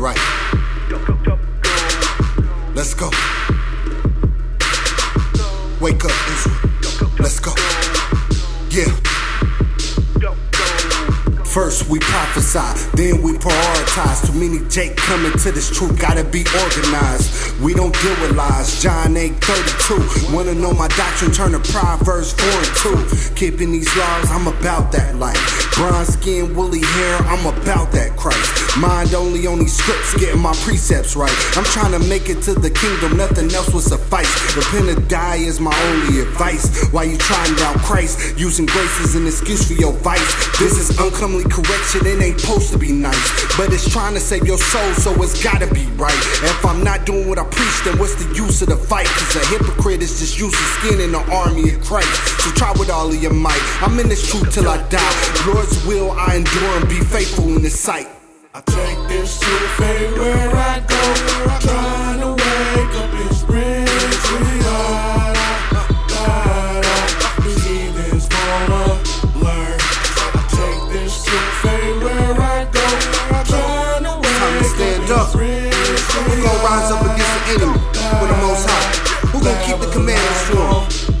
[0.00, 0.16] right.
[2.74, 3.10] Let's go.
[5.80, 7.10] Wake up, Israel.
[7.18, 7.52] Let's go.
[8.70, 8.96] Yeah.
[11.44, 14.24] First we prophesy, then we prioritize.
[14.24, 17.60] Too many Jake coming to this truth, gotta be organized.
[17.60, 18.80] We don't deal with lies.
[18.80, 20.34] John 8 32.
[20.34, 21.32] Wanna know my doctrine?
[21.32, 23.34] Turn to Proverbs 4 and 2.
[23.34, 25.49] Keeping these laws, I'm about that life.
[25.80, 28.76] Bronze skin, woolly hair, I'm about that Christ.
[28.76, 31.32] Mind only on these scripts, getting my precepts right.
[31.56, 34.28] I'm trying to make it to the kingdom, nothing else will suffice.
[34.54, 36.68] Repent or die is my only advice.
[36.92, 40.28] While you trying down Christ, using grace as an excuse for your vice.
[40.58, 43.56] This is uncomely correction, it ain't supposed to be nice.
[43.56, 46.20] But it's trying to save your soul, so it's gotta be right.
[46.44, 49.06] If I'm not doing what I preach, then what's the use of the fight?
[49.06, 52.12] Cause a hypocrite is just using skin in the army of Christ.
[52.44, 53.64] So try with all of your might.
[53.80, 55.16] I'm in this truth till I die.
[55.86, 58.06] Will I endure and be faithful in His sight.
[58.54, 61.02] I take this truth everywhere I go.
[61.66, 63.88] Trying to wake up and spread
[64.26, 65.36] triage.
[67.44, 68.84] These heathens wanna
[69.44, 69.78] learn.
[70.38, 72.86] I take this truth everywhere I go.
[73.50, 75.34] Trying to Time to wake stand up up.
[75.34, 77.80] and spread Who gon' rise up against the enemy
[78.20, 78.86] with the most high?
[79.32, 81.19] Who gon' keep the commandments him?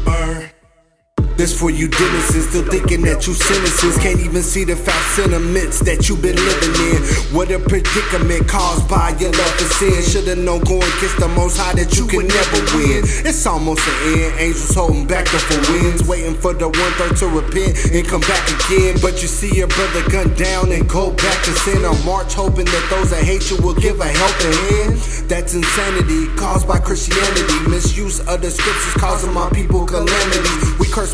[1.40, 5.80] This for you denizens, still thinking that you sentences can't even see the foul sentiments
[5.88, 7.00] that you've been living in.
[7.32, 10.04] What a predicament caused by your love for sin.
[10.04, 13.08] Should've known going against the most high that you could never win.
[13.24, 17.16] It's almost an end, angels holding back the four winds, waiting for the one third
[17.24, 19.00] to repent and come back again.
[19.00, 22.68] But you see your brother gunned down and go back to sin A march, hoping
[22.68, 24.92] that those that hate you will give a helping hand.
[25.30, 27.64] That's insanity caused by Christianity.
[27.64, 29.69] Misuse of the scriptures causing my people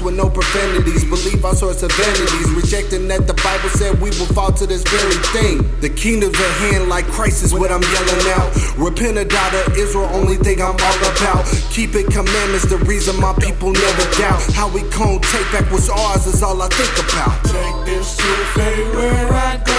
[0.06, 4.30] with no profanities, believe our source of vanities, rejecting that the Bible said we will
[4.30, 5.58] fall to this very thing.
[5.80, 8.54] The kingdom's at hand like Christ is what I'm yelling out.
[8.78, 11.44] Repent or to Israel, only thing I'm all about.
[11.74, 14.40] Keeping commandments, the reason my people never doubt.
[14.54, 17.34] How we gon' take back what's ours is all I think about.
[17.42, 19.78] Take this to truth where I go.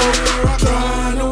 [0.59, 1.26] Trying to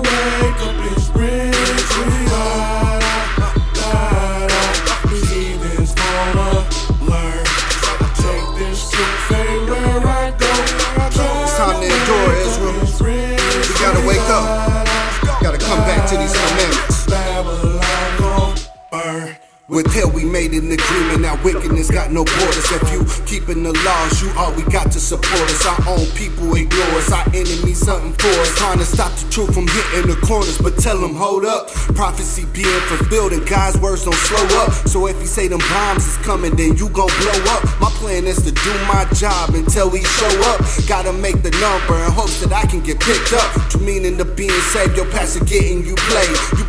[19.76, 21.20] With hell, we made an agreement.
[21.20, 22.72] Now wickedness got no borders.
[22.72, 25.66] If you keeping the laws, you all we got to support us.
[25.66, 27.12] Our own people ignore us.
[27.12, 28.56] Our enemies something for us.
[28.56, 31.68] Trying to stop the truth from hitting the corners, but tell them hold up.
[31.92, 34.72] Prophecy being fulfilled, and God's words don't slow up.
[34.88, 37.68] So if he say them bombs is coming, then you gon' blow up.
[37.82, 40.64] My plan is to do my job until we show up.
[40.88, 43.52] Gotta make the number in hopes that I can get picked up.
[43.74, 46.38] You meaning to being saved, your pastor getting you played.
[46.58, 46.64] You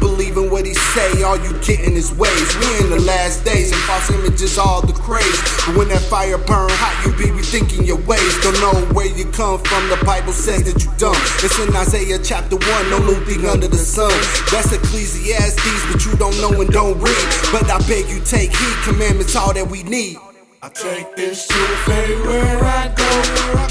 [0.56, 2.48] what he say, all you getting is ways.
[2.56, 5.40] We in the last days and false images all the craze.
[5.66, 8.32] But when that fire burn hot, you be rethinking your ways.
[8.40, 9.82] Don't know where you come from.
[9.92, 11.20] The Bible says that you dumb.
[11.44, 12.84] It's in Isaiah chapter one.
[12.88, 14.08] No new thing under the sun.
[14.50, 17.26] That's Ecclesiastes, but you don't know and don't read.
[17.52, 18.76] But I beg you take heed.
[18.88, 20.16] Commandments all that we need.
[20.62, 23.10] I take this truth everywhere I go.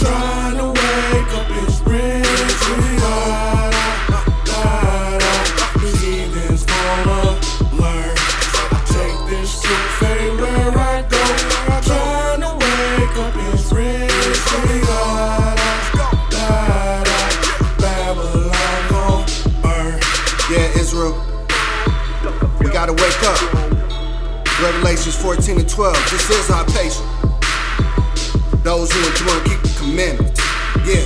[0.06, 1.45] Trying to wake up
[10.04, 11.24] everywhere I go.
[11.82, 14.10] Trying to wake up spread
[14.50, 15.96] triage.
[17.80, 19.26] Babylon gon'
[19.62, 20.00] burn.
[20.52, 21.16] Yeah, Israel.
[22.60, 23.40] We gotta wake up.
[24.62, 25.96] Revelations 14 and 12.
[26.12, 27.02] This is our patience.
[28.64, 30.42] Those who endure keep the commandments.
[30.86, 31.06] Yeah.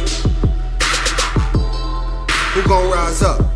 [2.53, 3.48] Who gonna rise up?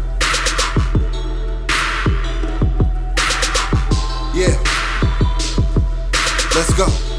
[6.56, 7.13] Let's go.